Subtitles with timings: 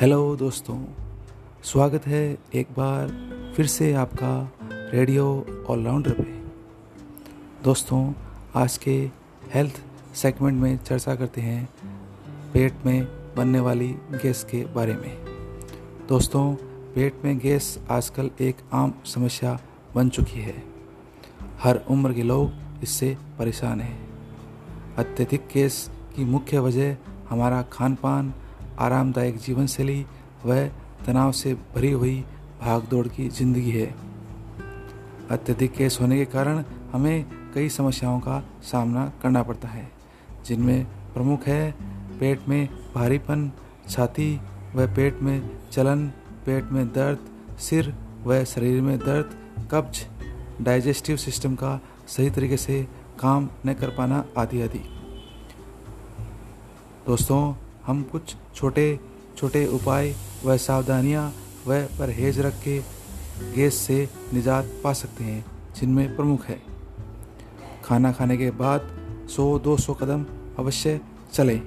[0.00, 0.84] Hello दोस्तों,
[1.64, 3.08] स्वागत है एक बार
[3.56, 4.52] फिर से आपका
[4.94, 6.34] रेडियो ऑलराउंडर पे।
[7.64, 8.12] दोस्तों,
[8.56, 9.10] आज के
[9.54, 9.80] हेल्थ
[10.14, 11.68] सेगमेंट में चर्चा करते हैं
[12.52, 15.24] पेट में बनने वाली गैस के बारे में।
[16.08, 16.54] दोस्तों,
[16.94, 19.60] पेट में गैस आजकल एक आम समस्या
[19.94, 20.62] बन चुकी है।
[21.62, 22.52] हर उम्र के लोग
[22.82, 24.08] इससे परेशान हैं।
[24.96, 26.96] अत्यधिक गैस की मुख्य वजह
[27.30, 28.34] हमारा खान पान
[28.78, 30.04] आरामदायक जीवन शैली
[30.46, 30.58] व
[31.06, 32.16] तनाव से भरी हुई
[32.60, 33.94] भाग दौड़ की ज़िंदगी है।
[35.30, 39.90] अत्यधिक केस होने के कारण हमें कई समस्याओं का सामना करना पड़ता है,
[40.46, 41.70] जिनमें प्रमुख है
[42.20, 43.50] पेट में भारीपन,
[43.90, 44.34] छाती
[44.74, 46.06] व पेट में चलन,
[46.46, 47.18] पेट में दर्द,
[47.60, 49.36] सिर व शरीर में दर्द,
[49.70, 50.04] कब्ज,
[50.62, 52.82] डाइजेस्टिव सिस्टम का सही तरीके से
[53.20, 54.82] काम न कर पाना आदि आदि।
[57.06, 57.40] दोस्तों
[57.88, 58.98] हम कुछ छोटे
[59.36, 61.28] छोटे उपाय व सावधानियाँ
[61.66, 62.78] व परहेज रख के
[63.54, 65.44] गैस से निजात पा सकते हैं,
[65.76, 66.60] जिनमें प्रमुख है।
[67.84, 68.90] खाना खाने के बाद
[69.30, 70.24] 100-200 कदम
[70.58, 71.00] अवश्य
[71.32, 71.60] चलें।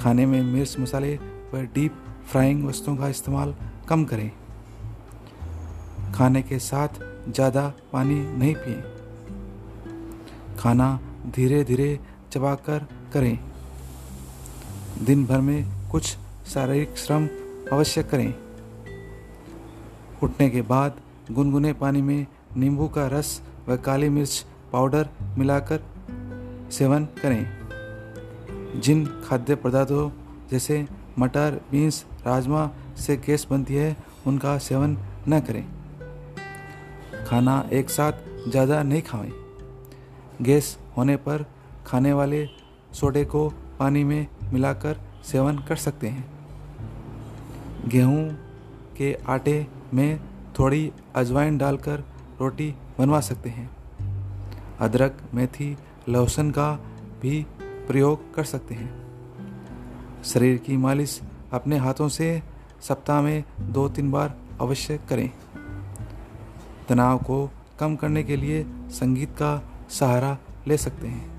[0.00, 1.14] खाने में मिर्च मसाले
[1.54, 1.92] व डीप
[2.30, 3.54] फ्राइंग वस्तुओं का इस्तेमाल
[3.88, 4.30] कम करें।
[6.14, 8.82] खाने के साथ ज़्यादा पानी नहीं पिए।
[10.58, 10.88] खाना
[11.26, 11.98] धीरे धीरे
[12.32, 13.47] चबाकर करें।
[15.02, 17.26] दिन भर में कुछ शारीरिक श्रम
[17.72, 18.34] अवश्य करें।
[20.22, 20.96] उठने के बाद
[21.30, 25.84] गुनगुने पानी में नींबू का रस व काली मिर्च पाउडर मिलाकर
[26.72, 30.10] सेवन करें। जिन खाद्य पदार्थों
[30.50, 30.86] जैसे
[31.18, 35.64] मटर, बीन्स, राजमा से गैस बनती है, उनका सेवन न करें।
[37.26, 38.12] खाना एक साथ
[38.48, 39.32] ज़्यादा नहीं खाएँ।
[40.42, 41.46] गैस होने पर
[41.86, 42.46] खाने वाले
[42.94, 43.48] सोडे को
[43.78, 46.38] पानी में मिलाकर सेवन कर सकते हैं।
[47.88, 48.30] गेहूँ
[48.96, 50.20] के आटे में
[50.58, 52.04] थोड़ी अजवाइन डालकर
[52.40, 53.70] रोटी बनवा सकते हैं।
[54.80, 55.78] अदरक, मेथी,
[56.08, 56.72] लहसुन का
[57.22, 59.08] भी प्रयोग कर सकते हैं।
[60.24, 61.22] शरीर की मालिश
[61.52, 62.42] अपने हाथों से
[62.80, 65.30] सप्ताह में दो तीन बार अवश्य करें।
[66.88, 67.50] तनाव को
[67.80, 71.37] कम करने के लिए संगीत का सहारा ले सकते हैं।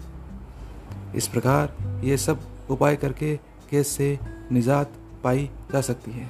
[1.15, 2.39] इस प्रकार ये सब
[2.69, 3.37] उपाय करके
[3.69, 4.19] केस से
[4.51, 4.93] निजात
[5.23, 6.27] पाई जा सकती है।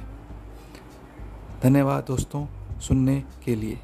[1.64, 2.46] धन्यवाद दोस्तों,
[2.80, 3.80] सुनने के लिए।